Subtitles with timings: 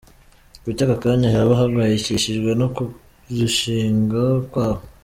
[0.63, 4.81] Kuki aka kanya yaba ahangayikishijwe no kurushinga kwa bo?.